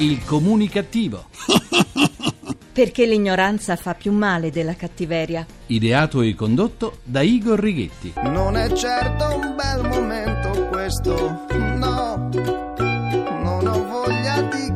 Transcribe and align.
Il 0.00 0.24
comunicativo. 0.24 1.26
Perché 2.72 3.04
l'ignoranza 3.04 3.76
fa 3.76 3.92
più 3.92 4.12
male 4.12 4.50
della 4.50 4.74
cattiveria. 4.74 5.44
Ideato 5.66 6.22
e 6.22 6.34
condotto 6.34 7.00
da 7.04 7.20
Igor 7.20 7.58
Righetti. 7.58 8.14
Non 8.22 8.56
è 8.56 8.72
certo 8.72 9.36
un 9.36 9.54
bel 9.54 9.86
momento 9.86 10.68
questo, 10.68 11.44
no. 11.50 12.30
Non 12.32 13.66
ho 13.66 13.84
voglia 13.84 14.40
di 14.40 14.69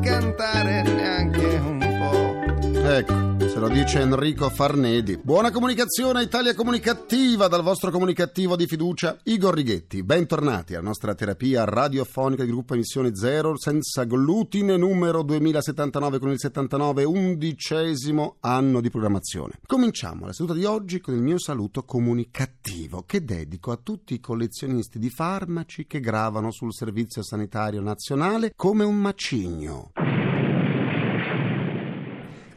lo 3.64 3.70
dice 3.70 4.00
Enrico 4.00 4.50
Farnedi. 4.50 5.18
Buona 5.22 5.50
comunicazione 5.50 6.22
Italia 6.22 6.54
Comunicativa 6.54 7.48
dal 7.48 7.62
vostro 7.62 7.90
comunicativo 7.90 8.56
di 8.56 8.66
fiducia 8.66 9.16
Igor 9.22 9.54
Righetti. 9.54 10.02
Bentornati 10.02 10.74
alla 10.74 10.82
nostra 10.82 11.14
terapia 11.14 11.64
radiofonica 11.64 12.44
di 12.44 12.50
gruppo 12.50 12.74
Emissione 12.74 13.16
Zero 13.16 13.56
senza 13.56 14.04
glutine 14.04 14.76
numero 14.76 15.22
2079 15.22 16.18
con 16.18 16.30
il 16.30 16.38
79 16.38 17.04
undicesimo 17.04 18.36
anno 18.40 18.82
di 18.82 18.90
programmazione. 18.90 19.54
Cominciamo 19.66 20.26
la 20.26 20.34
seduta 20.34 20.52
di 20.52 20.66
oggi 20.66 21.00
con 21.00 21.14
il 21.14 21.22
mio 21.22 21.38
saluto 21.38 21.84
comunicativo 21.84 23.04
che 23.06 23.24
dedico 23.24 23.72
a 23.72 23.80
tutti 23.82 24.12
i 24.12 24.20
collezionisti 24.20 24.98
di 24.98 25.08
farmaci 25.08 25.86
che 25.86 26.00
gravano 26.00 26.50
sul 26.50 26.74
Servizio 26.74 27.22
Sanitario 27.22 27.80
Nazionale 27.80 28.52
come 28.54 28.84
un 28.84 28.96
macigno. 28.96 29.92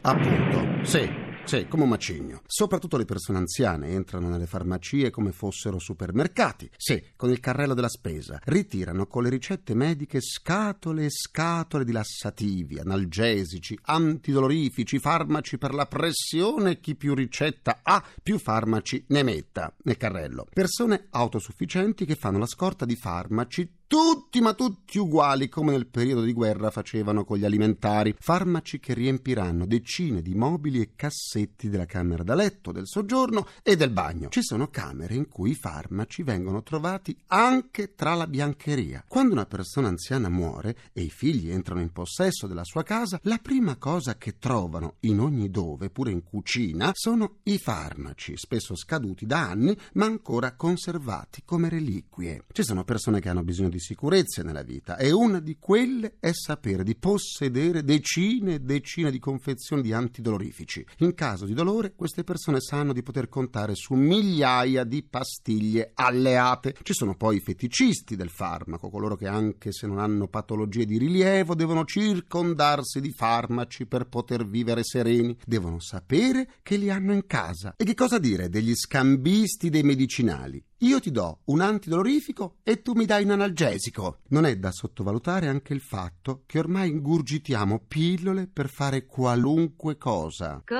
Appunto, 0.08 0.86
sì. 0.86 1.26
Sì, 1.44 1.66
come 1.68 1.82
un 1.82 1.90
macigno. 1.90 2.40
Soprattutto 2.46 2.96
le 2.96 3.04
persone 3.04 3.36
anziane 3.36 3.88
entrano 3.88 4.30
nelle 4.30 4.46
farmacie 4.46 5.10
come 5.10 5.32
fossero 5.32 5.78
supermercati. 5.78 6.70
Sì, 6.76 7.02
con 7.14 7.30
il 7.30 7.40
carrello 7.40 7.74
della 7.74 7.90
spesa. 7.90 8.40
Ritirano 8.44 9.06
con 9.06 9.22
le 9.22 9.28
ricette 9.28 9.74
mediche 9.74 10.20
scatole 10.20 11.06
e 11.06 11.10
scatole 11.10 11.84
di 11.84 11.92
lassativi, 11.92 12.78
analgesici, 12.78 13.78
antidolorifici, 13.82 14.98
farmaci 14.98 15.58
per 15.58 15.74
la 15.74 15.86
pressione. 15.86 16.80
Chi 16.80 16.94
più 16.94 17.14
ricetta 17.14 17.80
ha, 17.82 18.02
più 18.22 18.38
farmaci 18.38 19.04
ne 19.08 19.22
metta 19.22 19.74
nel 19.84 19.98
carrello. 19.98 20.46
Persone 20.50 21.06
autosufficienti 21.10 22.06
che 22.06 22.14
fanno 22.14 22.38
la 22.38 22.46
scorta 22.46 22.86
di 22.86 22.96
farmaci 22.96 23.77
tutti 23.88 24.42
ma 24.42 24.52
tutti 24.52 24.98
uguali 24.98 25.48
come 25.48 25.72
nel 25.72 25.86
periodo 25.86 26.20
di 26.20 26.34
guerra 26.34 26.70
facevano 26.70 27.24
con 27.24 27.38
gli 27.38 27.46
alimentari, 27.46 28.14
farmaci 28.18 28.78
che 28.78 28.92
riempiranno 28.92 29.64
decine 29.64 30.20
di 30.20 30.34
mobili 30.34 30.82
e 30.82 30.90
cassetti 30.94 31.70
della 31.70 31.86
camera 31.86 32.22
da 32.22 32.34
letto, 32.34 32.70
del 32.70 32.86
soggiorno 32.86 33.46
e 33.62 33.76
del 33.76 33.90
bagno. 33.90 34.28
Ci 34.28 34.42
sono 34.42 34.68
camere 34.68 35.14
in 35.14 35.28
cui 35.28 35.52
i 35.52 35.54
farmaci 35.54 36.22
vengono 36.22 36.62
trovati 36.62 37.16
anche 37.28 37.94
tra 37.94 38.12
la 38.12 38.26
biancheria. 38.26 39.04
Quando 39.08 39.32
una 39.32 39.46
persona 39.46 39.88
anziana 39.88 40.28
muore 40.28 40.76
e 40.92 41.00
i 41.00 41.10
figli 41.10 41.50
entrano 41.50 41.80
in 41.80 41.90
possesso 41.90 42.46
della 42.46 42.64
sua 42.64 42.82
casa, 42.82 43.18
la 43.22 43.38
prima 43.38 43.76
cosa 43.76 44.18
che 44.18 44.38
trovano 44.38 44.96
in 45.00 45.18
ogni 45.18 45.50
dove, 45.50 45.88
pure 45.88 46.10
in 46.10 46.22
cucina, 46.22 46.90
sono 46.92 47.38
i 47.44 47.56
farmaci, 47.56 48.36
spesso 48.36 48.76
scaduti 48.76 49.24
da 49.24 49.48
anni 49.48 49.74
ma 49.94 50.04
ancora 50.04 50.54
conservati 50.54 51.40
come 51.46 51.70
reliquie. 51.70 52.44
Ci 52.52 52.62
sono 52.62 52.84
persone 52.84 53.20
che 53.20 53.30
hanno 53.30 53.42
bisogno 53.42 53.70
di 53.70 53.76
di 53.78 53.80
sicurezze 53.80 54.42
nella 54.42 54.62
vita 54.62 54.96
e 54.96 55.12
una 55.12 55.38
di 55.38 55.56
quelle 55.58 56.16
è 56.18 56.32
sapere 56.32 56.82
di 56.82 56.96
possedere 56.96 57.84
decine 57.84 58.54
e 58.54 58.58
decine 58.58 59.10
di 59.12 59.20
confezioni 59.20 59.82
di 59.82 59.92
antidolorifici. 59.92 60.84
In 60.98 61.14
caso 61.14 61.46
di 61.46 61.54
dolore, 61.54 61.94
queste 61.94 62.24
persone 62.24 62.60
sanno 62.60 62.92
di 62.92 63.02
poter 63.02 63.28
contare 63.28 63.74
su 63.76 63.94
migliaia 63.94 64.82
di 64.82 65.04
pastiglie 65.04 65.92
alleate. 65.94 66.74
Ci 66.82 66.92
sono 66.92 67.14
poi 67.14 67.36
i 67.36 67.40
feticisti 67.40 68.16
del 68.16 68.30
farmaco, 68.30 68.90
coloro 68.90 69.14
che 69.14 69.28
anche 69.28 69.72
se 69.72 69.86
non 69.86 69.98
hanno 69.98 70.26
patologie 70.26 70.84
di 70.84 70.98
rilievo 70.98 71.54
devono 71.54 71.84
circondarsi 71.84 73.00
di 73.00 73.12
farmaci 73.12 73.86
per 73.86 74.08
poter 74.08 74.44
vivere 74.44 74.82
sereni, 74.82 75.36
devono 75.46 75.78
sapere 75.78 76.50
che 76.62 76.76
li 76.76 76.90
hanno 76.90 77.12
in 77.12 77.26
casa. 77.26 77.74
E 77.76 77.84
che 77.84 77.94
cosa 77.94 78.18
dire 78.18 78.48
degli 78.48 78.74
scambisti 78.74 79.70
dei 79.70 79.84
medicinali? 79.84 80.62
Io 80.82 81.00
ti 81.00 81.10
do 81.10 81.40
un 81.46 81.60
antidolorifico 81.60 82.58
e 82.62 82.82
tu 82.82 82.92
mi 82.92 83.04
dai 83.04 83.24
un 83.24 83.30
analgesico. 83.30 84.18
Non 84.28 84.46
è 84.46 84.54
da 84.58 84.70
sottovalutare 84.70 85.48
anche 85.48 85.72
il 85.72 85.80
fatto 85.80 86.44
che 86.46 86.60
ormai 86.60 86.90
ingurgitiamo 86.90 87.82
pillole 87.88 88.46
per 88.46 88.68
fare 88.68 89.04
qualunque 89.04 89.96
cosa. 89.96 90.62
Con 90.64 90.78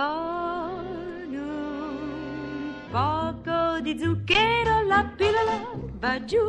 un 1.34 2.82
poco 2.92 3.80
di 3.80 3.98
zucchero 3.98 4.86
la 4.86 5.12
pillola 5.16 5.68
va 5.98 6.24
giù. 6.24 6.46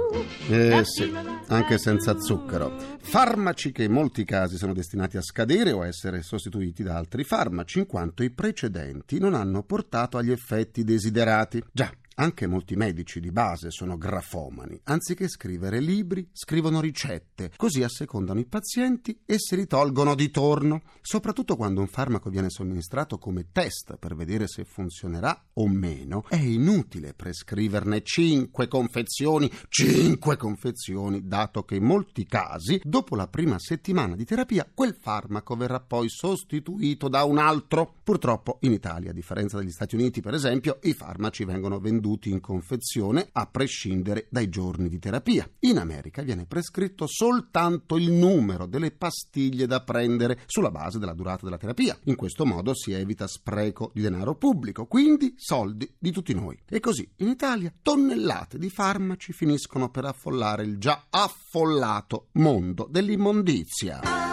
Eh 0.47 0.83
sì, 0.83 1.11
anche 1.47 1.79
senza 1.79 2.19
zucchero. 2.19 2.97
Farmaci 2.99 3.71
che 3.71 3.85
in 3.85 3.93
molti 3.93 4.25
casi 4.25 4.57
sono 4.57 4.73
destinati 4.73 5.17
a 5.17 5.23
scadere 5.23 5.71
o 5.71 5.81
a 5.81 5.87
essere 5.87 6.21
sostituiti 6.21 6.83
da 6.83 6.97
altri 6.97 7.23
farmaci 7.23 7.79
in 7.79 7.87
quanto 7.87 8.21
i 8.21 8.29
precedenti 8.29 9.17
non 9.17 9.33
hanno 9.33 9.63
portato 9.63 10.19
agli 10.19 10.29
effetti 10.29 10.83
desiderati. 10.83 11.63
Già, 11.71 11.91
anche 12.19 12.47
molti 12.47 12.75
medici 12.75 13.21
di 13.21 13.31
base 13.31 13.71
sono 13.71 13.97
grafomani. 13.97 14.79
Anziché 14.83 15.29
scrivere 15.29 15.79
libri, 15.79 16.29
scrivono 16.33 16.81
ricette, 16.81 17.51
così 17.55 17.81
assecondano 17.81 18.41
i 18.41 18.45
pazienti 18.45 19.21
e 19.25 19.35
si 19.39 19.55
ritolgono 19.55 20.15
di 20.15 20.29
torno. 20.29 20.81
Soprattutto 21.01 21.55
quando 21.55 21.79
un 21.79 21.87
farmaco 21.87 22.29
viene 22.29 22.49
somministrato 22.49 23.17
come 23.17 23.47
test 23.53 23.95
per 23.97 24.15
vedere 24.15 24.47
se 24.47 24.65
funzionerà 24.65 25.45
o 25.53 25.67
meno, 25.69 26.25
è 26.27 26.35
inutile 26.35 27.13
prescriverne 27.13 28.01
5 28.03 28.67
confezioni, 28.67 29.49
5 29.69 30.35
confezioni, 30.35 31.25
dato 31.25 31.63
che 31.63 31.75
in 31.75 31.85
molti 31.85 32.25
casi, 32.25 32.81
dopo 32.83 33.15
la 33.15 33.27
prima 33.27 33.57
settimana 33.59 34.17
di 34.17 34.25
terapia, 34.25 34.69
quel 34.71 34.97
farmaco 34.99 35.55
verrà 35.55 35.79
poi 35.79 36.09
sostituito 36.09 37.07
da 37.07 37.23
un 37.23 37.37
altro. 37.37 37.93
Purtroppo 38.03 38.57
in 38.61 38.73
Italia, 38.73 39.11
a 39.11 39.13
differenza 39.13 39.57
degli 39.57 39.71
Stati 39.71 39.95
Uniti, 39.95 40.19
per 40.19 40.33
esempio, 40.33 40.79
i 40.81 40.93
farmaci 40.93 41.45
vengono 41.45 41.79
venduti 41.79 42.07
in 42.29 42.39
confezione 42.39 43.29
a 43.31 43.45
prescindere 43.45 44.27
dai 44.29 44.49
giorni 44.49 44.89
di 44.89 44.99
terapia. 44.99 45.49
In 45.59 45.77
America 45.77 46.21
viene 46.21 46.45
prescritto 46.45 47.05
soltanto 47.07 47.97
il 47.97 48.11
numero 48.11 48.65
delle 48.65 48.91
pastiglie 48.91 49.67
da 49.67 49.81
prendere 49.83 50.39
sulla 50.45 50.71
base 50.71 50.97
della 50.99 51.13
durata 51.13 51.43
della 51.43 51.57
terapia. 51.57 51.97
In 52.05 52.15
questo 52.15 52.45
modo 52.45 52.73
si 52.73 52.91
evita 52.91 53.27
spreco 53.27 53.91
di 53.93 54.01
denaro 54.01 54.35
pubblico, 54.35 54.85
quindi 54.85 55.33
soldi 55.37 55.91
di 55.97 56.11
tutti 56.11 56.33
noi. 56.33 56.57
E 56.67 56.79
così 56.79 57.07
in 57.17 57.27
Italia 57.27 57.73
tonnellate 57.81 58.57
di 58.57 58.69
farmaci 58.69 59.33
finiscono 59.33 59.89
per 59.89 60.05
affollare 60.05 60.63
il 60.63 60.77
già 60.77 61.05
affollato 61.09 62.29
mondo 62.33 62.87
dell'immondizia. 62.89 64.28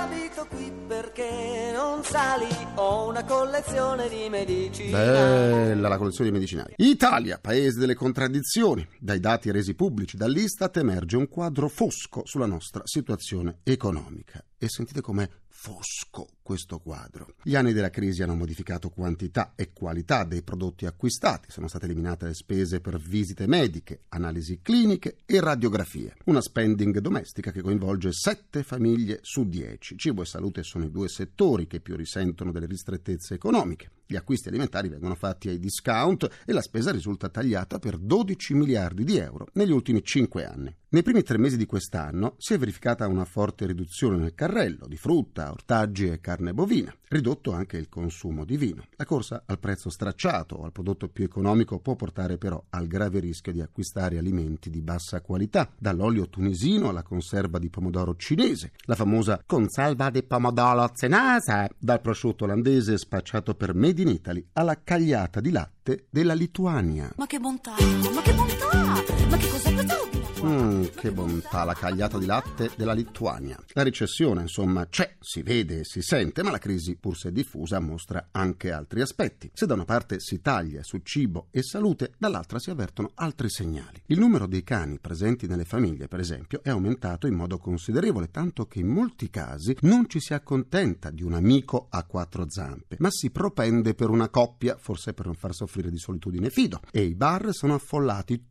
Sali, 2.09 2.47
ho 2.77 3.09
una 3.09 3.25
collezione 3.25 4.09
di 4.09 4.28
medicinali. 4.28 4.93
Bella 4.93 5.89
la 5.89 5.97
collezione 5.97 6.31
di 6.31 6.37
medicinali. 6.37 6.75
Italia, 6.77 7.39
paese 7.39 7.81
delle 7.81 7.94
contraddizioni. 7.94 8.87
Dai 8.99 9.19
dati 9.19 9.50
resi 9.50 9.75
pubblici 9.75 10.17
dall'Istat 10.17 10.77
emerge 10.77 11.17
un 11.17 11.28
quadro 11.28 11.69
fosco 11.69 12.22
sulla 12.25 12.47
nostra 12.47 12.83
situazione 12.84 13.59
economica. 13.65 14.43
E 14.56 14.69
sentite 14.69 15.00
com'è 15.00 15.28
fosco 15.49 16.28
questo 16.46 16.78
quadro. 16.78 17.34
Gli 17.42 17.56
anni 17.56 17.72
della 17.72 17.90
crisi 17.90 18.22
hanno 18.22 18.36
modificato 18.36 18.88
quantità 18.88 19.54
e 19.56 19.72
qualità 19.72 20.22
dei 20.22 20.42
prodotti 20.42 20.86
acquistati, 20.86 21.50
sono 21.50 21.66
state 21.66 21.86
eliminate 21.86 22.26
le 22.26 22.34
spese 22.34 22.80
per 22.80 23.00
visite 23.00 23.48
mediche, 23.48 24.02
analisi 24.10 24.60
cliniche 24.62 25.16
e 25.26 25.40
radiografie. 25.40 26.14
Una 26.26 26.40
spending 26.40 27.00
domestica 27.00 27.50
che 27.50 27.62
coinvolge 27.62 28.12
7 28.12 28.62
famiglie 28.62 29.18
su 29.22 29.48
10. 29.48 29.98
Cibo 29.98 30.22
e 30.22 30.26
salute 30.26 30.62
sono 30.62 30.84
i 30.84 30.92
due 30.92 31.08
settori 31.08 31.66
che 31.66 31.80
più 31.80 31.96
risentono 31.96 32.52
delle 32.52 32.66
ristrettezze 32.66 33.34
economiche. 33.34 33.90
Gli 34.06 34.14
acquisti 34.14 34.46
alimentari 34.46 34.88
vengono 34.88 35.16
fatti 35.16 35.48
ai 35.48 35.58
discount 35.58 36.28
e 36.44 36.52
la 36.52 36.62
spesa 36.62 36.92
risulta 36.92 37.28
tagliata 37.28 37.80
per 37.80 37.98
12 37.98 38.54
miliardi 38.54 39.02
di 39.02 39.16
euro 39.16 39.48
negli 39.54 39.72
ultimi 39.72 40.00
5 40.00 40.44
anni. 40.44 40.72
Nei 40.88 41.02
primi 41.02 41.24
tre 41.24 41.36
mesi 41.36 41.56
di 41.56 41.66
quest'anno 41.66 42.36
si 42.38 42.54
è 42.54 42.58
verificata 42.58 43.08
una 43.08 43.24
forte 43.24 43.66
riduzione 43.66 44.16
nel 44.18 44.34
carrello 44.34 44.86
di 44.86 44.96
frutta, 44.96 45.50
ortaggi 45.50 46.06
e 46.06 46.20
carne 46.20 46.36
bovina, 46.53 46.94
ridotto 47.09 47.53
anche 47.53 47.77
il 47.77 47.88
consumo 47.88 48.44
di 48.44 48.56
vino. 48.56 48.85
La 48.97 49.05
corsa 49.05 49.43
al 49.47 49.59
prezzo 49.59 49.91
stracciato 49.91 50.56
o 50.56 50.65
al 50.65 50.73
prodotto 50.73 51.09
più 51.09 51.25
economico 51.25 51.79
può 51.79 51.94
portare 51.94 52.38
però 52.38 52.62
al 52.71 52.87
grave 52.87 53.21
rischio 53.21 53.53
di 53.53 53.61
acquistare 53.61 54.19
alimenti 54.19 54.71
di 54.71 54.81
bassa 54.81 55.21
qualità, 55.21 55.71
dall'olio 55.79 56.29
tunisino 56.29 56.88
alla 56.88 57.03
conserva 57.03 57.59
di 57.59 57.71
pomodoro 57.71 58.17
cinese, 58.17 58.73
la 58.87 58.94
famosa 58.94 59.43
conserva 59.44 60.11
di 60.11 60.23
pomodoro 60.23 60.91
zenese, 60.94 61.71
dal 61.79 62.00
prosciutto 62.00 62.44
olandese 62.44 62.99
spacciato 62.99 63.55
per 63.55 63.75
Made 63.75 64.03
in 64.03 64.09
Italy 64.09 64.47
alla 64.53 64.83
cagliata 64.83 65.41
di 65.41 65.50
latte 65.50 66.06
della 66.11 66.35
Lituania. 66.35 67.12
Ma 67.17 67.27
che 67.27 67.38
bontà, 67.38 67.73
ma 68.12 68.23
che 68.23 68.35
bontà! 68.35 69.05
Ma 69.29 69.37
che 69.37 69.49
cos'è 69.49 69.73
questo? 69.73 70.25
Mm, 70.46 70.84
che 70.94 71.10
bontà 71.10 71.64
la 71.64 71.75
cagliata 71.75 72.19
di 72.19 72.25
latte 72.25 72.70
della 72.76 72.93
Lituania. 72.93 73.58
La 73.72 73.82
recessione, 73.82 74.43
insomma, 74.43 74.87
c'è, 74.87 75.16
si 75.19 75.43
vede 75.43 75.82
si 75.82 76.02
sente, 76.02 76.44
ma 76.44 76.52
la 76.52 76.58
crisi, 76.58 76.94
pur 76.94 77.16
se 77.16 77.32
diffusa, 77.32 77.81
mostra 77.81 78.28
anche 78.31 78.70
altri 78.70 79.00
aspetti. 79.00 79.50
Se 79.52 79.66
da 79.66 79.75
una 79.75 79.84
parte 79.84 80.20
si 80.20 80.40
taglia 80.40 80.84
su 80.84 80.98
cibo 80.98 81.48
e 81.50 81.64
salute, 81.64 82.12
dall'altra 82.16 82.60
si 82.60 82.70
avvertono 82.70 83.10
altri 83.14 83.50
segnali. 83.50 84.00
Il 84.06 84.20
numero 84.20 84.46
dei 84.46 84.62
cani 84.62 85.00
presenti 85.00 85.48
nelle 85.48 85.64
famiglie, 85.64 86.06
per 86.06 86.20
esempio, 86.20 86.62
è 86.62 86.70
aumentato 86.70 87.26
in 87.26 87.34
modo 87.34 87.58
considerevole, 87.58 88.31
tanto 88.31 88.66
che 88.66 88.78
in 88.78 88.87
molti 88.87 89.28
casi 89.31 89.76
non 89.81 90.08
ci 90.08 90.20
si 90.20 90.32
accontenta 90.32 91.10
di 91.10 91.25
un 91.25 91.34
amico 91.34 91.88
a 91.90 92.04
quattro 92.04 92.49
zampe, 92.49 92.99
ma 93.00 93.08
si 93.10 93.31
propende 93.31 93.94
per 93.94 94.10
una 94.10 94.28
coppia, 94.28 94.76
forse 94.78 95.12
per 95.12 95.26
non 95.26 95.34
far 95.34 95.54
soffrire 95.54 95.90
di 95.90 95.99
solitudine 95.99 96.50
fido. 96.50 96.82
E 96.92 97.02
i 97.02 97.16
bar 97.16 97.49
sono 97.50 97.75
affollati 97.75 98.46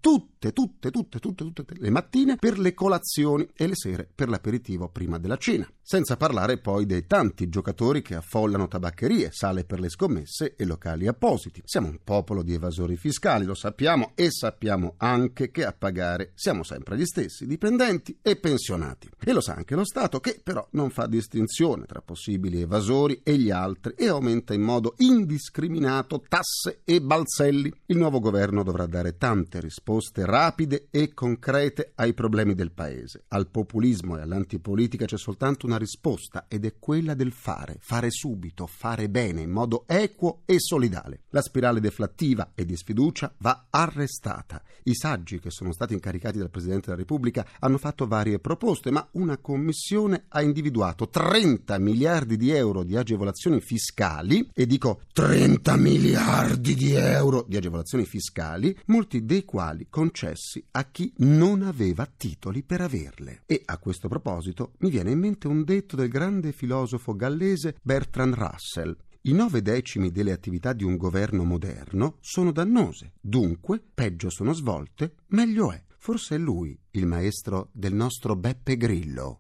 tutte, 0.54 0.92
tutte, 0.92 1.20
tutte, 1.20 1.44
tutte, 1.44 1.64
tutte 1.66 1.82
le 1.82 1.90
mattine 1.90 2.36
per 2.36 2.60
le 2.60 2.74
colazioni 2.74 3.48
e 3.56 3.68
le 3.68 3.76
sere 3.76 4.10
per 4.14 4.30
l'aperitivo 4.30 4.90
prima 4.90 5.18
della 5.18 5.38
cena. 5.38 5.70
Senza 5.82 6.18
parlare 6.18 6.58
poi 6.58 6.88
dei 6.88 7.06
tanti 7.06 7.48
giocatori 7.48 8.02
che 8.02 8.16
affollano 8.16 8.68
tabaccherie, 8.68 9.30
sale 9.32 9.66
per 9.66 9.80
le 9.80 9.90
scommesse 9.90 10.56
e 10.56 10.66
locali 10.66 11.06
appositi. 11.06 11.62
Siamo 11.64 11.90
un 11.90 12.00
popolo 12.04 12.42
di 12.42 12.54
evasori 12.54 12.96
fiscali, 12.96 13.46
lo 13.46 13.54
sappiamo, 13.54 14.14
e 14.16 14.32
sappiamo 14.32 14.96
anche 14.98 15.52
che 15.52 15.64
a 15.64 15.76
pagare 15.78 16.32
siamo 16.34 16.64
sempre 16.64 16.98
gli 16.98 17.06
stessi, 17.06 17.46
dipendenti 17.46 18.18
e 18.24 18.36
pensionati. 18.38 19.10
E 19.24 19.32
lo 19.32 19.42
sa 19.42 19.54
anche 19.54 19.76
lo 19.76 19.86
Stato, 19.86 20.20
che 20.20 20.42
però 20.44 20.68
non 20.72 20.90
fa 20.90 21.06
distinzione 21.06 21.86
tra 21.86 22.02
possibili 22.02 22.62
evasori 22.62 23.22
e 23.24 23.38
gli 23.38 23.52
altri 23.52 23.94
e 23.96 24.08
aumenta 24.08 24.56
in 24.56 24.62
modo 24.62 24.96
indiscriminato 24.98 26.24
tasse 26.28 26.82
e 26.84 27.00
balzelli. 27.00 27.72
Il 27.86 27.98
nuovo 27.98 28.20
governo 28.20 28.64
dovrà 28.64 28.88
dare 28.88 29.18
tante 29.18 29.60
risposte 29.60 30.26
rapide 30.36 30.88
e 30.92 31.14
concrete 31.14 31.94
ai 31.96 32.14
problemi 32.14 32.56
del 32.56 32.74
Paese. 32.74 33.24
Al 33.30 33.48
populismo 33.48 34.18
e 34.18 34.22
all'antipolitica 34.22 35.06
c'è 35.06 35.18
soltanto 35.18 35.66
una 35.66 35.78
risposta 35.78 36.48
ed 36.50 36.66
è 36.66 36.76
quella 36.78 37.14
del 37.14 37.32
fare, 37.32 37.78
fare 37.80 38.12
subito, 38.12 38.68
fare 38.68 39.08
bene, 39.08 39.40
in 39.40 39.50
modo 39.50 39.86
equo 39.88 40.42
e 40.44 40.60
solidale. 40.60 41.22
La 41.30 41.42
spirale 41.42 41.80
deflattiva 41.80 42.52
e 42.54 42.66
di 42.66 42.76
sfiducia 42.76 43.34
va 43.38 43.68
arrestata. 43.70 44.62
I 44.84 44.94
saggi 44.94 45.40
che 45.40 45.52
sono 45.52 45.72
stati 45.72 45.94
incaricati 45.94 46.38
dal 46.38 46.50
Presidente 46.50 46.88
della 46.88 46.98
Repubblica 46.98 47.48
hanno 47.60 47.78
fatto 47.78 48.06
varie 48.06 48.40
proposte, 48.40 48.92
ma 48.92 49.08
una 49.14 49.38
commissione 49.38 50.26
ha 50.28 50.42
individuato 50.42 51.08
30 51.08 51.78
miliardi 51.78 52.36
di 52.36 52.52
euro 52.52 52.84
di 52.84 52.98
agevolazioni 52.98 53.62
fiscali, 53.62 54.50
e 54.54 54.66
dico 54.66 55.00
30 55.14 55.78
miliardi 55.78 56.76
di 56.76 56.92
euro 56.92 57.46
di 57.48 57.56
agevolazioni 57.56 58.04
fiscali, 58.04 58.78
molti 58.88 59.24
dei 59.24 59.46
quali 59.46 59.88
concessi 60.26 60.66
a 60.72 60.86
chi 60.86 61.14
non 61.18 61.62
aveva 61.62 62.06
titoli 62.06 62.64
per 62.64 62.82
averle. 62.82 63.44
E 63.46 63.62
a 63.66 63.78
questo 63.78 64.08
proposito 64.08 64.74
mi 64.80 64.90
viene 64.90 65.12
in 65.12 65.20
mente 65.20 65.48
un 65.48 65.64
detto 65.64 65.96
del 65.96 66.10
grande 66.10 66.52
filosofo 66.52 67.16
gallese 67.16 67.76
Bertrand 67.82 68.34
Russell. 68.34 68.96
I 69.22 69.34
nove 69.34 69.62
decimi 69.62 70.12
delle 70.12 70.32
attività 70.32 70.74
di 70.74 70.84
un 70.84 70.98
governo 70.98 71.44
moderno 71.44 72.18
sono 72.22 72.52
dannose, 72.52 73.14
dunque 73.20 73.82
peggio 73.94 74.30
sono 74.30 74.54
svolte, 74.54 75.16
meglio 75.28 75.72
è. 75.72 75.84
Forse 75.98 76.36
è 76.36 76.38
lui 76.38 76.78
il 76.92 77.08
maestro 77.08 77.70
del 77.72 77.96
nostro 77.96 78.36
Beppe 78.36 78.78
Grillo. 78.78 79.40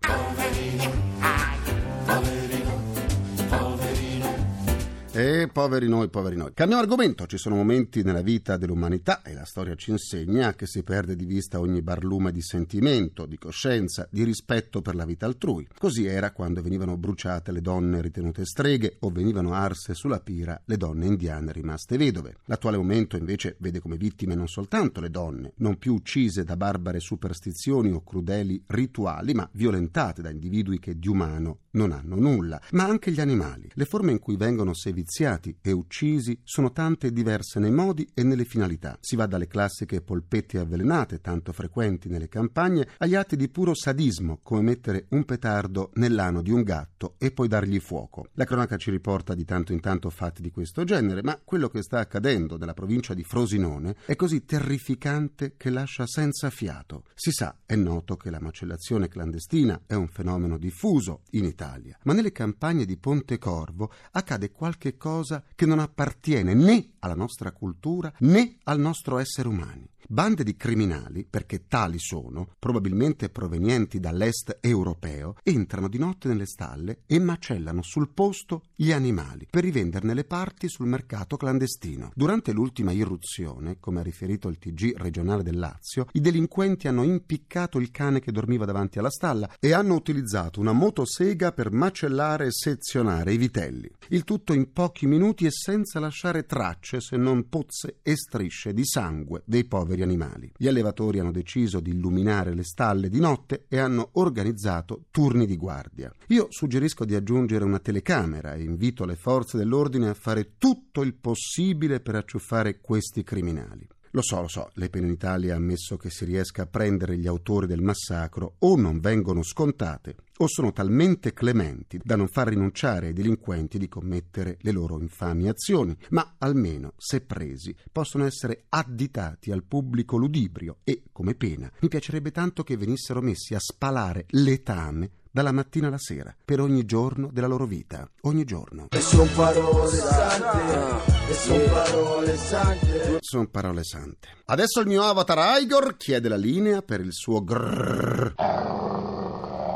E 5.17 5.47
poveri 5.47 5.87
noi, 5.87 6.09
poveri 6.09 6.35
noi. 6.35 6.51
Cambiamo 6.53 6.81
argomento, 6.81 7.25
ci 7.25 7.37
sono 7.37 7.55
momenti 7.55 8.03
nella 8.03 8.19
vita 8.19 8.57
dell'umanità, 8.57 9.21
e 9.21 9.33
la 9.33 9.45
storia 9.45 9.73
ci 9.75 9.91
insegna, 9.91 10.55
che 10.55 10.67
si 10.67 10.83
perde 10.83 11.15
di 11.15 11.23
vista 11.23 11.61
ogni 11.61 11.81
barlume 11.81 12.33
di 12.33 12.41
sentimento, 12.41 13.25
di 13.25 13.37
coscienza, 13.37 14.09
di 14.11 14.25
rispetto 14.25 14.81
per 14.81 14.93
la 14.93 15.05
vita 15.05 15.25
altrui. 15.25 15.69
Così 15.79 16.05
era 16.05 16.31
quando 16.31 16.61
venivano 16.61 16.97
bruciate 16.97 17.53
le 17.53 17.61
donne 17.61 18.01
ritenute 18.01 18.43
streghe 18.43 18.97
o 18.99 19.09
venivano 19.09 19.53
arse 19.53 19.93
sulla 19.93 20.19
pira 20.19 20.61
le 20.65 20.75
donne 20.75 21.05
indiane 21.05 21.53
rimaste 21.53 21.95
vedove. 21.95 22.35
L'attuale 22.47 22.75
momento 22.75 23.15
invece 23.15 23.55
vede 23.59 23.79
come 23.79 23.95
vittime 23.95 24.35
non 24.35 24.49
soltanto 24.49 24.99
le 24.99 25.09
donne, 25.09 25.53
non 25.59 25.77
più 25.77 25.93
uccise 25.93 26.43
da 26.43 26.57
barbare 26.57 26.99
superstizioni 26.99 27.89
o 27.93 28.03
crudeli 28.03 28.61
rituali, 28.67 29.33
ma 29.33 29.47
violentate 29.53 30.21
da 30.21 30.29
individui 30.29 30.77
che 30.77 30.99
di 30.99 31.07
umano 31.07 31.59
non 31.75 31.91
hanno 31.91 32.15
nulla, 32.15 32.59
ma 32.71 32.83
anche 32.85 33.11
gli 33.11 33.21
animali. 33.21 33.69
Le 33.73 33.85
forme 33.85 34.11
in 34.11 34.19
cui 34.19 34.35
vengono 34.35 34.73
seviziati 34.73 35.03
viziati 35.05 35.55
e 35.61 35.71
uccisi 35.71 36.39
sono 36.43 36.71
tante 36.71 37.07
e 37.07 37.13
diverse 37.13 37.59
nei 37.59 37.71
modi 37.71 38.09
e 38.13 38.23
nelle 38.23 38.43
finalità. 38.43 38.97
Si 38.99 39.15
va 39.15 39.27
dalle 39.27 39.47
classiche 39.47 40.01
polpette 40.01 40.57
avvelenate, 40.57 41.21
tanto 41.21 41.51
frequenti 41.51 42.09
nelle 42.09 42.27
campagne, 42.27 42.87
agli 42.97 43.15
atti 43.15 43.35
di 43.35 43.49
puro 43.49 43.75
sadismo, 43.75 44.39
come 44.41 44.61
mettere 44.61 45.05
un 45.09 45.23
petardo 45.25 45.91
nell'ano 45.95 46.41
di 46.41 46.51
un 46.51 46.63
gatto 46.63 47.15
e 47.17 47.31
poi 47.31 47.47
dargli 47.47 47.79
fuoco. 47.79 48.29
La 48.33 48.45
cronaca 48.45 48.77
ci 48.77 48.89
riporta 48.89 49.35
di 49.35 49.45
tanto 49.45 49.73
in 49.73 49.79
tanto 49.79 50.09
fatti 50.09 50.41
di 50.41 50.51
questo 50.51 50.83
genere, 50.83 51.21
ma 51.21 51.39
quello 51.43 51.69
che 51.69 51.83
sta 51.83 51.99
accadendo 51.99 52.57
nella 52.57 52.73
provincia 52.73 53.13
di 53.13 53.23
Frosinone 53.23 53.95
è 54.05 54.15
così 54.15 54.43
terrificante 54.45 55.53
che 55.55 55.69
lascia 55.69 56.07
senza 56.07 56.49
fiato. 56.49 57.03
Si 57.13 57.31
sa, 57.31 57.55
è 57.65 57.75
noto 57.75 58.15
che 58.15 58.29
la 58.29 58.39
macellazione 58.39 59.07
clandestina 59.07 59.81
è 59.85 59.93
un 59.93 60.07
fenomeno 60.07 60.57
diffuso 60.57 61.21
in 61.31 61.45
Italia, 61.45 61.64
ma 62.03 62.13
nelle 62.13 62.31
campagne 62.31 62.85
di 62.85 62.97
Pontecorvo 62.97 63.91
accade 64.11 64.51
qualche 64.51 64.97
cosa 64.97 65.43
che 65.55 65.65
non 65.65 65.79
appartiene 65.79 66.53
né 66.53 66.91
alla 66.99 67.15
nostra 67.15 67.51
cultura 67.51 68.13
né 68.19 68.57
al 68.63 68.79
nostro 68.79 69.17
essere 69.17 69.47
umani. 69.47 69.89
Bande 70.07 70.43
di 70.43 70.55
criminali, 70.55 71.25
perché 71.27 71.65
tali 71.67 71.97
sono, 71.97 72.49
probabilmente 72.59 73.29
provenienti 73.29 73.99
dall'est 73.99 74.59
europeo, 74.61 75.35
entrano 75.41 75.87
di 75.87 75.97
notte 75.97 76.27
nelle 76.27 76.45
stalle 76.45 77.01
e 77.07 77.17
macellano 77.17 77.81
sul 77.81 78.09
posto 78.09 78.65
gli 78.75 78.91
animali 78.91 79.47
per 79.49 79.63
rivenderne 79.63 80.13
le 80.13 80.25
parti 80.25 80.69
sul 80.69 80.85
mercato 80.85 81.37
clandestino. 81.37 82.11
Durante 82.13 82.51
l'ultima 82.51 82.91
irruzione, 82.91 83.79
come 83.79 84.01
ha 84.01 84.03
riferito 84.03 84.47
il 84.47 84.59
TG 84.59 84.95
regionale 84.97 85.41
del 85.41 85.57
Lazio, 85.57 86.05
i 86.11 86.21
delinquenti 86.21 86.87
hanno 86.87 87.01
impiccato 87.01 87.79
il 87.79 87.89
cane 87.89 88.19
che 88.19 88.31
dormiva 88.31 88.65
davanti 88.65 88.99
alla 88.99 89.09
stalla 89.09 89.55
e 89.59 89.73
hanno 89.73 89.95
utilizzato 89.95 90.59
una 90.59 90.73
motosega 90.73 91.51
per 91.55 91.71
macellare 91.71 92.47
e 92.47 92.51
sezionare 92.51 93.33
i 93.33 93.37
vitelli. 93.37 93.89
Il 94.09 94.25
tutto 94.25 94.53
in 94.53 94.73
pochi 94.73 95.07
minuti 95.07 95.45
e 95.45 95.51
senza 95.51 95.99
lasciare 95.99 96.45
tracce 96.45 96.99
se 96.99 97.15
non 97.15 97.47
pozze 97.47 97.99
e 98.03 98.15
strisce 98.15 98.73
di 98.73 98.85
sangue 98.85 99.41
dei 99.45 99.63
poveri 99.63 100.03
animali. 100.03 100.51
Gli 100.55 100.67
allevatori 100.67 101.19
hanno 101.19 101.31
deciso 101.31 101.79
di 101.79 101.91
illuminare 101.91 102.53
le 102.53 102.63
stalle 102.63 103.09
di 103.09 103.19
notte 103.19 103.65
e 103.69 103.79
hanno 103.79 104.09
organizzato 104.13 105.05
turni 105.09 105.47
di 105.47 105.55
guardia. 105.55 106.11
Io 106.27 106.47
suggerisco 106.49 107.05
di 107.05 107.15
aggiungere 107.15 107.63
una 107.63 107.79
telecamera 107.79 108.53
e 108.53 108.63
invito 108.63 109.05
le 109.05 109.15
forze 109.15 109.57
dell'ordine 109.57 110.09
a 110.09 110.13
fare 110.13 110.57
tutto 110.57 111.01
il 111.03 111.15
possibile 111.15 112.01
per 112.01 112.15
acciuffare 112.15 112.81
questi 112.81 113.23
criminali. 113.23 113.87
Lo 114.15 114.21
so, 114.21 114.39
lo 114.39 114.47
so, 114.47 114.69
l'EPE 114.75 114.99
in 114.99 115.09
Italia 115.09 115.57
ammesso 115.57 115.97
che 115.97 116.09
si 116.09 116.23
riesca 116.23 116.61
a 116.61 116.67
prendere 116.67 117.17
gli 117.17 117.27
autori 117.27 117.67
del 117.67 117.81
massacro 117.81 118.55
o 118.59 118.77
non 118.77 119.01
vengono 119.01 119.43
scontate 119.43 120.15
o 120.37 120.47
sono 120.47 120.71
talmente 120.71 121.33
clementi 121.33 121.99
da 122.01 122.15
non 122.15 122.29
far 122.29 122.47
rinunciare 122.47 123.07
ai 123.07 123.13
delinquenti 123.13 123.77
di 123.77 123.89
commettere 123.89 124.57
le 124.61 124.71
loro 124.71 125.01
infami 125.01 125.49
azioni, 125.49 125.93
ma 126.11 126.35
almeno, 126.37 126.93
se 126.95 127.19
presi, 127.19 127.75
possono 127.91 128.23
essere 128.23 128.63
additati 128.69 129.51
al 129.51 129.63
pubblico 129.63 130.15
ludibrio 130.15 130.77
e, 130.85 131.03
come 131.11 131.35
pena, 131.35 131.69
mi 131.81 131.89
piacerebbe 131.89 132.31
tanto 132.31 132.63
che 132.63 132.77
venissero 132.77 133.19
messi 133.19 133.53
a 133.53 133.59
spalare 133.59 134.27
letame 134.29 135.11
dalla 135.35 135.51
mattina 135.51 135.87
alla 135.87 135.97
sera, 135.97 136.33
per 136.45 136.61
ogni 136.61 136.85
giorno 136.85 137.27
della 137.29 137.47
loro 137.47 137.65
vita, 137.65 138.09
ogni 138.21 138.45
giorno. 138.45 138.87
E 138.91 139.01
son 139.01 139.29
parole 139.35 139.89
sante, 139.89 141.29
e 141.29 141.33
son 141.33 141.69
parole 141.69 142.37
sante. 142.37 143.17
Sono 143.19 143.47
parole 143.47 143.83
sante. 143.83 144.29
Adesso 144.45 144.79
il 144.79 144.87
mio 144.87 145.03
avatar 145.03 145.59
Igor 145.59 145.97
chiede 145.97 146.29
la 146.29 146.37
linea 146.37 146.81
per 146.83 147.01
il 147.01 147.11
suo 147.11 147.43
grrrr. 147.43 148.33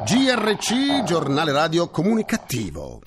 GRC, 0.06 1.04
giornale 1.04 1.52
radio 1.52 1.90
comunicativo. 1.90 3.02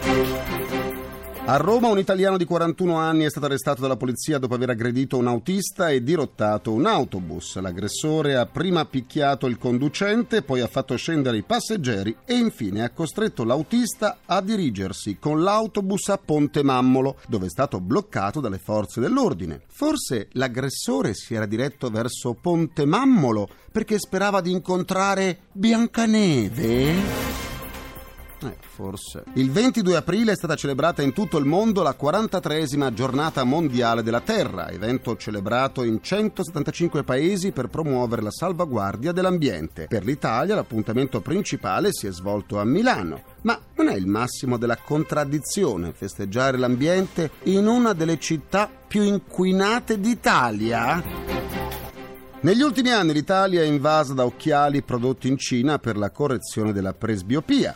A 1.45 1.57
Roma 1.57 1.89
un 1.89 1.99
italiano 1.99 2.37
di 2.37 2.45
41 2.45 2.97
anni 2.97 3.25
è 3.25 3.29
stato 3.29 3.47
arrestato 3.47 3.81
dalla 3.81 3.97
polizia 3.97 4.39
dopo 4.39 4.55
aver 4.55 4.71
aggredito 4.71 5.17
un 5.17 5.27
autista 5.27 5.91
e 5.91 6.01
dirottato 6.01 6.73
un 6.73 6.87
autobus. 6.87 7.59
L'aggressore 7.59 8.37
ha 8.37 8.47
prima 8.47 8.85
picchiato 8.85 9.49
il 9.49 9.59
conducente, 9.59 10.43
poi 10.43 10.61
ha 10.61 10.69
fatto 10.69 10.95
scendere 10.95 11.39
i 11.39 11.43
passeggeri 11.43 12.17
e 12.25 12.35
infine 12.35 12.85
ha 12.85 12.91
costretto 12.91 13.43
l'autista 13.43 14.19
a 14.25 14.41
dirigersi 14.41 15.19
con 15.19 15.43
l'autobus 15.43 16.11
a 16.11 16.21
Ponte 16.25 16.63
Mammolo, 16.63 17.17
dove 17.27 17.47
è 17.47 17.51
stato 17.51 17.81
bloccato 17.81 18.39
dalle 18.39 18.59
forze 18.59 19.01
dell'ordine. 19.01 19.63
Forse 19.67 20.29
l'aggressore 20.35 21.13
si 21.13 21.35
era 21.35 21.47
diretto 21.47 21.91
verso 21.91 22.37
Ponte 22.41 22.85
Mammolo 22.85 23.49
perché 23.73 23.99
sperava 23.99 24.41
di 24.41 24.53
incontrare 24.53 25.41
Biancaneve? 25.51 27.42
Eh, 28.49 28.57
forse. 28.61 29.25
Il 29.35 29.51
22 29.51 29.97
aprile 29.97 30.33
è 30.33 30.37
stata 30.37 30.55
celebrata 30.55 31.03
in 31.03 31.13
tutto 31.13 31.39
il 31.39 31.45
mondo 31.45 31.83
la 31.83 31.97
43esima 31.99 32.93
giornata 32.93 33.45
mondiale 33.45 34.03
della 34.03 34.21
Terra, 34.21 34.71
evento 34.71 35.17
celebrato 35.17 35.85
in 35.85 36.03
175 36.03 37.03
paesi 37.05 37.53
per 37.53 37.69
promuovere 37.69 38.23
la 38.23 38.31
salvaguardia 38.31 39.13
dell'ambiente. 39.13 39.87
Per 39.89 40.05
l'Italia 40.05 40.55
l'appuntamento 40.55 41.21
principale 41.21 41.91
si 41.93 42.07
è 42.07 42.13
svolto 42.13 42.59
a 42.59 42.65
Milano. 42.65 43.23
Ma 43.43 43.59
non 43.77 43.89
è 43.89 43.95
il 43.95 44.07
massimo 44.07 44.57
della 44.57 44.77
contraddizione 44.77 45.93
festeggiare 45.93 46.57
l'ambiente 46.57 47.31
in 47.45 47.67
una 47.67 47.93
delle 47.93 48.19
città 48.19 48.71
più 48.87 49.03
inquinate 49.03 49.99
d'Italia? 49.99 51.51
Negli 52.43 52.63
ultimi 52.63 52.91
anni 52.91 53.13
l'Italia 53.13 53.63
è 53.63 53.65
invasa 53.65 54.15
da 54.15 54.25
occhiali 54.25 54.83
prodotti 54.83 55.29
in 55.29 55.39
Cina 55.39 55.79
per 55.79 55.97
la 55.97 56.11
correzione 56.11 56.73
della 56.73 56.93
presbiopia. 56.93 57.73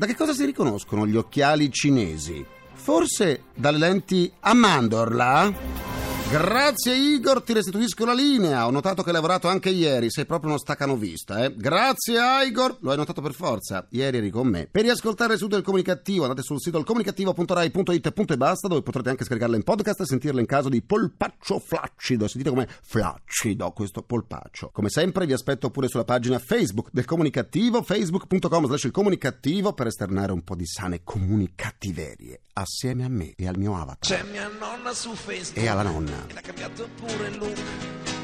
Da 0.00 0.06
che 0.06 0.16
cosa 0.16 0.32
si 0.32 0.46
riconoscono 0.46 1.06
gli 1.06 1.14
occhiali 1.14 1.70
cinesi? 1.70 2.42
Forse 2.72 3.42
dalle 3.54 3.76
lenti 3.76 4.32
a 4.40 4.54
mandorla? 4.54 5.89
Grazie 6.30 6.94
Igor, 6.94 7.42
ti 7.42 7.52
restituisco 7.52 8.04
la 8.04 8.12
linea. 8.12 8.64
Ho 8.64 8.70
notato 8.70 9.02
che 9.02 9.08
hai 9.08 9.14
lavorato 9.16 9.48
anche 9.48 9.70
ieri, 9.70 10.12
sei 10.12 10.26
proprio 10.26 10.50
uno 10.50 10.60
staccanovista, 10.60 11.44
eh? 11.44 11.52
Grazie 11.56 12.20
Igor, 12.46 12.76
lo 12.82 12.92
hai 12.92 12.96
notato 12.96 13.20
per 13.20 13.32
forza. 13.32 13.88
Ieri 13.90 14.18
eri 14.18 14.30
con 14.30 14.46
me. 14.46 14.68
Per 14.70 14.82
riascoltare 14.82 15.34
il 15.34 15.46
del 15.48 15.62
comunicativo 15.62 16.22
andate 16.22 16.42
sul 16.42 16.60
sito 16.60 16.80
comunicativo.rai.it 16.84 18.30
e 18.30 18.36
basta, 18.36 18.68
dove 18.68 18.82
potrete 18.82 19.10
anche 19.10 19.24
scaricarla 19.24 19.56
in 19.56 19.64
podcast 19.64 20.02
e 20.02 20.06
sentirla 20.06 20.38
in 20.38 20.46
caso 20.46 20.68
di 20.68 20.80
polpaccio 20.82 21.58
flaccido. 21.58 22.28
Sentite 22.28 22.50
com'è 22.50 22.68
flaccido 22.80 23.68
questo 23.72 24.02
polpaccio. 24.02 24.70
Come 24.72 24.88
sempre 24.88 25.26
vi 25.26 25.32
aspetto 25.32 25.70
pure 25.70 25.88
sulla 25.88 26.04
pagina 26.04 26.38
Facebook 26.38 26.90
del 26.92 27.06
comunicativo, 27.06 27.82
facebook.com 27.82 28.66
slash 28.66 28.84
il 28.84 28.92
comunicativo 28.92 29.72
per 29.72 29.88
esternare 29.88 30.30
un 30.30 30.44
po' 30.44 30.54
di 30.54 30.64
sane 30.64 31.02
comunicattiverie 31.02 32.42
assieme 32.60 33.04
a 33.04 33.08
me 33.08 33.34
e 33.36 33.48
al 33.48 33.58
mio 33.58 33.74
avatar. 33.74 33.98
C'è 33.98 34.22
mia 34.30 34.48
nonna 34.48 34.92
su 34.92 35.12
Facebook 35.14 35.58
E 35.58 35.68
alla 35.68 35.82
nonna. 35.82 36.19
Ed 36.28 36.36
ha 36.36 36.40
cambiato 36.40 36.88
pure 36.96 37.28
il 37.28 37.38
look. 37.38 37.58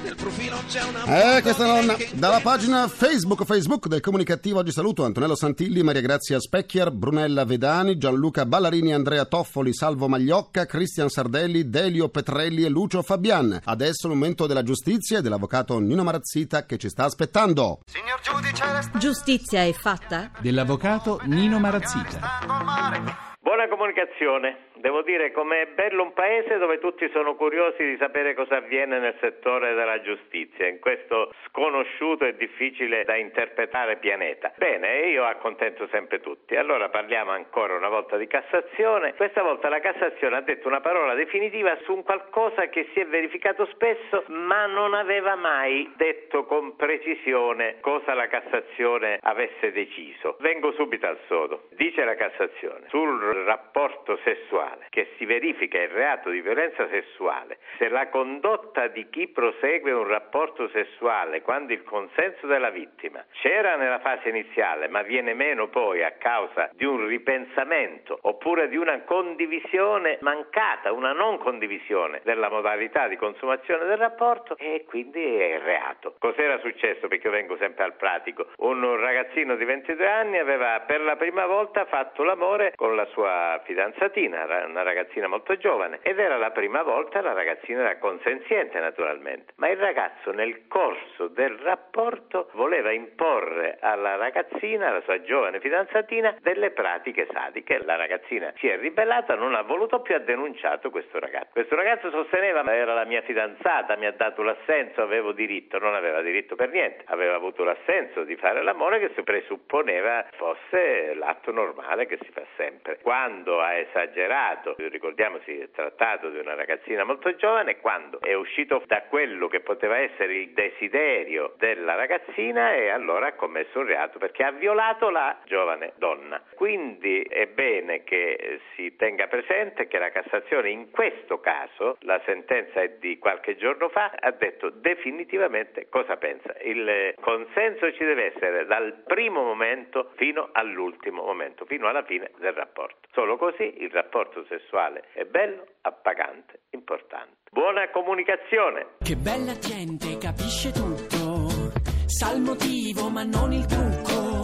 Nel 0.02 0.14
profilo 0.14 0.56
c'è 0.68 0.82
una 0.84 1.36
Eh, 1.36 1.42
questa 1.42 1.66
nonna. 1.66 1.96
Dalla 2.12 2.38
pagina 2.38 2.86
Facebook, 2.86 3.44
Facebook 3.44 3.88
del 3.88 4.00
comunicativo 4.00 4.60
oggi 4.60 4.70
saluto 4.70 5.04
Antonello 5.04 5.34
Santilli, 5.34 5.82
Maria 5.82 6.00
Grazia 6.00 6.38
Specchiar, 6.38 6.92
Brunella 6.92 7.44
Vedani, 7.44 7.98
Gianluca 7.98 8.46
Ballarini, 8.46 8.94
Andrea 8.94 9.24
Toffoli, 9.24 9.74
Salvo 9.74 10.06
Magliocca, 10.06 10.64
Cristian 10.64 11.08
Sardelli, 11.08 11.68
Delio 11.68 12.08
Petrelli 12.08 12.62
e 12.62 12.68
Lucio 12.68 13.02
Fabian. 13.02 13.60
Adesso 13.64 14.06
è 14.06 14.10
il 14.10 14.16
momento 14.16 14.46
della 14.46 14.62
giustizia 14.62 15.18
e 15.18 15.22
dell'avvocato 15.22 15.80
Nino 15.80 16.04
Marazzita 16.04 16.66
che 16.66 16.76
ci 16.76 16.88
sta 16.88 17.04
aspettando. 17.04 17.80
Signor 17.84 18.20
giudice, 18.22 18.62
resta 18.72 18.98
Giustizia 18.98 19.64
è 19.64 19.72
fatta? 19.72 20.30
Dell'avvocato 20.38 21.20
Nino 21.24 21.58
Marazzita. 21.58 23.34
Buona 23.46 23.68
comunicazione. 23.68 24.64
Devo 24.74 25.02
dire 25.02 25.30
com'è 25.30 25.68
bello 25.68 26.02
un 26.02 26.12
paese 26.12 26.58
dove 26.58 26.80
tutti 26.80 27.08
sono 27.10 27.36
curiosi 27.36 27.84
di 27.84 27.96
sapere 27.96 28.34
cosa 28.34 28.56
avviene 28.56 28.98
nel 28.98 29.14
settore 29.20 29.74
della 29.74 30.00
giustizia, 30.00 30.66
in 30.66 30.80
questo 30.80 31.32
sconosciuto 31.46 32.24
e 32.24 32.34
difficile 32.34 33.04
da 33.04 33.14
interpretare 33.14 33.98
pianeta. 33.98 34.52
Bene, 34.56 35.06
io 35.06 35.24
accontento 35.24 35.86
sempre 35.92 36.18
tutti. 36.18 36.56
Allora 36.56 36.88
parliamo 36.88 37.30
ancora 37.30 37.76
una 37.76 37.88
volta 37.88 38.16
di 38.16 38.26
Cassazione. 38.26 39.14
Questa 39.14 39.42
volta 39.42 39.68
la 39.68 39.78
Cassazione 39.78 40.38
ha 40.38 40.40
detto 40.40 40.66
una 40.66 40.80
parola 40.80 41.14
definitiva 41.14 41.78
su 41.84 41.92
un 41.92 42.02
qualcosa 42.02 42.66
che 42.66 42.88
si 42.94 42.98
è 42.98 43.06
verificato 43.06 43.66
spesso, 43.66 44.24
ma 44.26 44.66
non 44.66 44.92
aveva 44.92 45.36
mai 45.36 45.92
detto 45.96 46.46
con 46.46 46.74
precisione 46.74 47.76
cosa 47.80 48.12
la 48.12 48.26
Cassazione 48.26 49.20
avesse 49.22 49.70
deciso. 49.70 50.36
Vengo 50.40 50.72
subito 50.72 51.06
al 51.06 51.18
sodo. 51.28 51.68
Dice 51.76 52.02
la 52.02 52.16
Cassazione 52.16 52.86
sul 52.88 53.35
rapporto 53.44 54.18
sessuale 54.24 54.86
che 54.90 55.12
si 55.16 55.24
verifica 55.24 55.80
il 55.80 55.88
reato 55.88 56.30
di 56.30 56.40
violenza 56.40 56.88
sessuale 56.88 57.58
se 57.78 57.88
la 57.88 58.08
condotta 58.08 58.88
di 58.88 59.08
chi 59.08 59.28
prosegue 59.28 59.92
un 59.92 60.06
rapporto 60.06 60.68
sessuale 60.68 61.42
quando 61.42 61.72
il 61.72 61.82
consenso 61.84 62.46
della 62.46 62.70
vittima 62.70 63.24
c'era 63.32 63.76
nella 63.76 64.00
fase 64.00 64.28
iniziale 64.28 64.88
ma 64.88 65.02
viene 65.02 65.34
meno 65.34 65.68
poi 65.68 66.02
a 66.02 66.12
causa 66.12 66.70
di 66.72 66.84
un 66.84 67.06
ripensamento 67.06 68.18
oppure 68.22 68.68
di 68.68 68.76
una 68.76 69.02
condivisione 69.02 70.18
mancata, 70.20 70.92
una 70.92 71.12
non 71.12 71.38
condivisione 71.38 72.20
della 72.24 72.50
modalità 72.50 73.08
di 73.08 73.16
consumazione 73.16 73.84
del 73.84 73.96
rapporto 73.96 74.56
e 74.56 74.84
quindi 74.86 75.22
è 75.22 75.58
reato. 75.62 76.14
Cos'era 76.18 76.58
successo? 76.58 77.08
Perché 77.08 77.26
io 77.26 77.32
vengo 77.32 77.56
sempre 77.56 77.84
al 77.84 77.94
pratico. 77.94 78.48
Un 78.58 78.96
ragazzino 78.96 79.56
di 79.56 79.64
22 79.64 80.08
anni 80.08 80.38
aveva 80.38 80.80
per 80.86 81.00
la 81.00 81.16
prima 81.16 81.46
volta 81.46 81.84
fatto 81.86 82.22
l'amore 82.22 82.72
con 82.74 82.94
la 82.94 83.06
sua 83.06 83.25
fidanzatina, 83.64 84.42
era 84.42 84.66
una 84.66 84.82
ragazzina 84.82 85.26
molto 85.26 85.56
giovane 85.56 85.98
ed 86.02 86.18
era 86.18 86.36
la 86.36 86.50
prima 86.50 86.82
volta 86.82 87.20
la 87.20 87.32
ragazzina 87.32 87.80
era 87.80 87.98
consenziente 87.98 88.78
naturalmente, 88.78 89.52
ma 89.56 89.68
il 89.68 89.78
ragazzo 89.78 90.32
nel 90.32 90.66
corso 90.68 91.28
del 91.28 91.56
rapporto 91.58 92.50
voleva 92.52 92.92
imporre 92.92 93.78
alla 93.80 94.16
ragazzina, 94.16 94.88
alla 94.88 95.02
sua 95.02 95.22
giovane 95.22 95.60
fidanzatina, 95.60 96.36
delle 96.40 96.70
pratiche 96.70 97.26
sadiche. 97.32 97.82
La 97.84 97.96
ragazzina 97.96 98.52
si 98.56 98.68
è 98.68 98.76
ribellata, 98.78 99.34
non 99.34 99.54
ha 99.54 99.62
voluto 99.62 100.00
più, 100.00 100.14
ha 100.14 100.18
denunciato 100.18 100.90
questo 100.90 101.18
ragazzo. 101.18 101.50
Questo 101.52 101.74
ragazzo 101.74 102.10
sosteneva 102.10 102.64
era 102.74 102.94
la 102.94 103.04
mia 103.04 103.22
fidanzata, 103.22 103.96
mi 103.96 104.06
ha 104.06 104.12
dato 104.12 104.42
l'assenso, 104.42 105.02
avevo 105.02 105.32
diritto, 105.32 105.78
non 105.78 105.94
aveva 105.94 106.20
diritto 106.22 106.54
per 106.56 106.70
niente, 106.70 107.04
aveva 107.06 107.34
avuto 107.34 107.64
l'assenso 107.64 108.24
di 108.24 108.36
fare 108.36 108.62
l'amore 108.62 108.98
che 108.98 109.10
si 109.14 109.22
presupponeva 109.22 110.26
fosse 110.36 111.14
l'atto 111.14 111.52
normale 111.52 112.06
che 112.06 112.18
si 112.22 112.30
fa 112.30 112.44
sempre. 112.56 112.98
Quando 113.16 113.62
ha 113.62 113.74
esagerato, 113.78 114.76
ricordiamo 114.76 115.38
si 115.46 115.58
è 115.58 115.70
trattato 115.70 116.28
di 116.28 116.38
una 116.38 116.54
ragazzina 116.54 117.02
molto 117.02 117.34
giovane, 117.34 117.78
quando 117.78 118.20
è 118.20 118.34
uscito 118.34 118.82
da 118.86 119.04
quello 119.08 119.48
che 119.48 119.60
poteva 119.60 119.96
essere 119.96 120.34
il 120.34 120.50
desiderio 120.50 121.54
della 121.56 121.94
ragazzina 121.94 122.74
e 122.74 122.90
allora 122.90 123.28
ha 123.28 123.32
commesso 123.32 123.78
un 123.78 123.86
reato 123.86 124.18
perché 124.18 124.44
ha 124.44 124.50
violato 124.50 125.08
la 125.08 125.40
giovane 125.46 125.94
donna. 125.96 126.42
Quindi 126.56 127.22
è 127.22 127.46
bene 127.46 128.04
che 128.04 128.60
si 128.74 128.94
tenga 128.96 129.28
presente 129.28 129.86
che 129.86 129.98
la 129.98 130.10
Cassazione 130.10 130.68
in 130.68 130.90
questo 130.90 131.40
caso, 131.40 131.96
la 132.00 132.20
sentenza 132.26 132.82
è 132.82 132.98
di 132.98 133.18
qualche 133.18 133.56
giorno 133.56 133.88
fa, 133.88 134.12
ha 134.14 134.30
detto 134.32 134.68
definitivamente 134.68 135.88
cosa 135.88 136.18
pensa. 136.18 136.54
Il 136.60 137.14
consenso 137.20 137.90
ci 137.94 138.04
deve 138.04 138.34
essere 138.34 138.66
dal 138.66 139.04
primo 139.06 139.42
momento 139.42 140.12
fino 140.16 140.50
all'ultimo 140.52 141.22
momento, 141.22 141.64
fino 141.64 141.88
alla 141.88 142.02
fine 142.02 142.30
del 142.36 142.52
rapporto. 142.52 143.05
Solo 143.12 143.36
così 143.36 143.82
il 143.82 143.90
rapporto 143.90 144.44
sessuale 144.48 145.08
è 145.12 145.24
bello, 145.24 145.64
appagante, 145.82 146.60
importante. 146.70 147.34
Buona 147.50 147.88
comunicazione! 147.90 148.96
Che 149.02 149.16
bella 149.16 149.56
gente, 149.58 150.18
capisce 150.18 150.70
tutto. 150.72 151.72
Sa 152.06 152.32
il 152.32 152.42
motivo, 152.42 153.08
ma 153.08 153.24
non 153.24 153.52
il 153.52 153.64
trucco. 153.66 154.40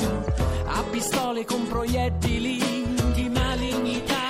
Ha 0.67 0.83
pistole 0.91 1.45
con 1.45 1.67
proiettili 1.69 2.59
di 3.15 3.29
malignità. 3.29 4.21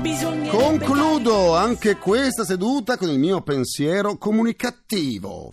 Bisogna 0.00 0.50
Concludo 0.50 1.54
anche 1.54 1.96
questa 1.96 2.44
seduta 2.44 2.96
con 2.96 3.08
il 3.08 3.18
mio 3.18 3.42
pensiero 3.42 4.16
comunicativo. 4.16 5.52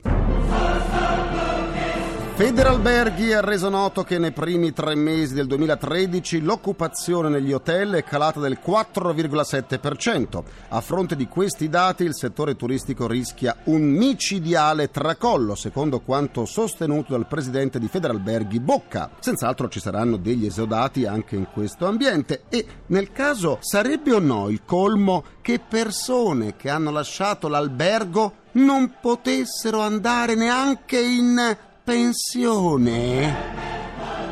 Federalberghi 2.36 3.32
ha 3.32 3.42
reso 3.42 3.70
noto 3.70 4.04
che 4.04 4.18
nei 4.18 4.32
primi 4.32 4.74
tre 4.74 4.96
mesi 4.96 5.36
del 5.36 5.46
2013 5.46 6.42
l'occupazione 6.42 7.30
negli 7.30 7.54
hotel 7.54 7.92
è 7.92 8.04
calata 8.04 8.40
del 8.40 8.58
4,7%. 8.60 10.44
A 10.70 10.82
fronte 10.82 11.16
di 11.16 11.28
questi 11.28 11.70
dati 11.70 12.04
il 12.04 12.16
settore 12.16 12.56
turistico 12.56 13.06
rischia 13.06 13.58
un 13.66 13.84
micidiale 13.84 14.90
tracollo, 14.90 15.54
secondo 15.54 16.00
quanto 16.00 16.46
sostenuto 16.46 17.12
dal 17.12 17.28
presidente 17.28 17.78
di 17.78 17.88
Federalberghi 17.88 18.60
Bocca. 18.60 19.12
Senz'altro 19.20 19.70
ci 19.70 19.80
saranno 19.80 20.18
degli 20.18 20.48
esodati 20.48 21.06
anche 21.06 21.36
in 21.36 21.46
questo 21.54 21.86
ambiente 21.86 22.46
e 22.50 22.66
nel 22.88 23.12
caso 23.12 23.60
sarebbe 23.62 24.12
o 24.12 24.20
no 24.20 24.50
il 24.50 24.64
colmo 24.66 25.24
che 25.40 25.60
persone 25.60 26.56
che 26.56 26.72
hanno 26.72 26.90
lasciato 26.90 27.48
l'albergo 27.48 28.42
non 28.54 28.96
potessero 29.00 29.82
andare 29.82 30.34
neanche 30.34 31.00
in 31.00 31.72
pensione? 31.84 33.62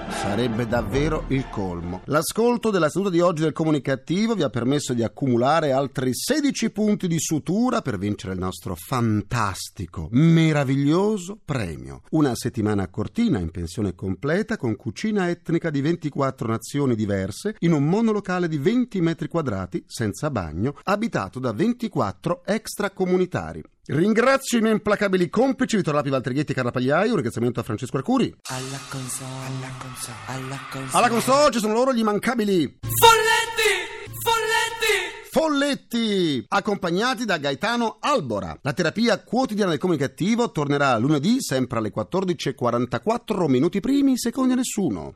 Sarebbe 0.09 0.67
davvero 0.67 1.25
il 1.29 1.49
colmo. 1.49 2.01
L'ascolto 2.05 2.69
della 2.69 2.89
seduta 2.89 3.09
di 3.09 3.19
oggi 3.21 3.41
del 3.41 3.53
comunicativo 3.53 4.35
vi 4.35 4.43
ha 4.43 4.49
permesso 4.49 4.93
di 4.93 5.03
accumulare 5.03 5.71
altri 5.71 6.11
16 6.13 6.69
punti 6.69 7.07
di 7.07 7.19
sutura 7.19 7.81
per 7.81 7.97
vincere 7.97 8.33
il 8.33 8.39
nostro 8.39 8.75
fantastico, 8.75 10.07
meraviglioso 10.11 11.39
premio. 11.43 12.03
Una 12.11 12.35
settimana 12.35 12.83
a 12.83 12.89
Cortina 12.89 13.39
in 13.39 13.49
pensione 13.49 13.95
completa 13.95 14.57
con 14.57 14.75
cucina 14.75 15.29
etnica 15.29 15.69
di 15.71 15.81
24 15.81 16.47
nazioni 16.47 16.95
diverse 16.95 17.55
in 17.59 17.73
un 17.73 17.85
monolocale 17.85 18.47
di 18.47 18.59
20 18.59 19.01
metri 19.01 19.27
quadrati 19.27 19.83
senza 19.87 20.29
bagno 20.29 20.75
abitato 20.83 21.39
da 21.39 21.51
24 21.51 22.43
extracomunitari. 22.45 23.63
Ringrazio 23.93 24.57
i 24.57 24.61
miei 24.61 24.73
implacabili 24.73 25.29
complici 25.29 25.75
Vittorio 25.75 25.99
Lapi, 25.99 26.11
Valtrighetti 26.11 26.53
e 26.53 26.55
Carla 26.55 26.71
Pagliai. 26.71 27.09
Un 27.09 27.15
ringraziamento 27.15 27.59
a 27.59 27.63
Francesco 27.63 27.97
Arcuri. 27.97 28.33
Alla 28.43 28.79
console, 28.89 29.27
alla 29.45 29.71
console, 29.79 30.15
alla 30.27 30.59
console. 30.69 30.97
Alla 30.97 31.09
console 31.09 31.51
ci 31.51 31.59
sono 31.59 31.73
loro 31.73 31.93
gli 31.93 31.99
immancabili 31.99 32.79
Folletti! 32.79 34.07
Folletti! 34.23 35.27
Folletti, 35.29 36.45
accompagnati 36.47 37.25
da 37.25 37.37
Gaetano 37.37 37.97
Albora. 37.99 38.57
La 38.61 38.71
terapia 38.71 39.21
quotidiana 39.21 39.71
del 39.71 39.79
comunicativo 39.79 40.51
tornerà 40.51 40.97
lunedì, 40.97 41.41
sempre 41.41 41.79
alle 41.79 41.91
14.44 41.93 43.49
minuti 43.49 43.81
primi, 43.81 44.17
secondi 44.17 44.53
a 44.53 44.55
nessuno. 44.55 45.15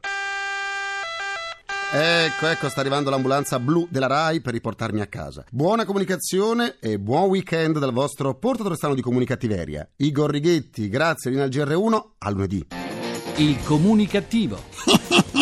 Ecco, 1.91 2.47
ecco, 2.47 2.67
sta 2.67 2.81
arrivando 2.81 3.09
l'ambulanza 3.09 3.59
blu 3.59 3.87
della 3.89 4.07
RAI 4.07 4.41
per 4.41 4.53
riportarmi 4.53 5.01
a 5.01 5.07
casa. 5.07 5.45
Buona 5.49 5.85
comunicazione 5.85 6.77
e 6.79 6.99
buon 6.99 7.29
weekend 7.29 7.79
dal 7.79 7.93
vostro 7.93 8.35
portatore 8.35 8.75
strano 8.75 8.95
di 8.95 9.01
comunicattiveria. 9.01 9.87
Igor 9.97 10.29
Righetti, 10.29 10.89
grazie, 10.89 11.31
Lina 11.31 11.43
al 11.43 11.49
GR1, 11.49 12.03
a 12.17 12.29
lunedì. 12.29 12.67
Il 13.37 13.63
comunicativo. 13.63 14.61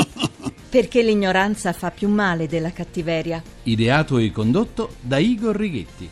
Perché 0.70 1.02
l'ignoranza 1.02 1.72
fa 1.72 1.92
più 1.92 2.10
male 2.10 2.48
della 2.48 2.72
cattiveria. 2.72 3.42
Ideato 3.64 4.18
e 4.18 4.32
condotto 4.32 4.96
da 5.00 5.18
Igor 5.18 5.56
Righetti. 5.56 6.10